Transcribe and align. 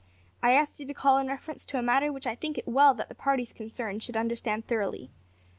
`I 0.41 0.55
asked 0.55 0.79
you 0.79 0.87
to 0.87 0.95
call 0.95 1.19
in 1.19 1.27
reference 1.27 1.63
to 1.65 1.77
a 1.77 1.83
matter 1.83 2.11
which 2.11 2.25
I 2.25 2.33
think 2.33 2.57
it 2.57 2.67
well 2.67 2.95
that 2.95 3.07
the 3.07 3.13
parties 3.13 3.53
concerned 3.53 4.01
should 4.01 4.17
understand 4.17 4.65
thoroughly. 4.65 5.11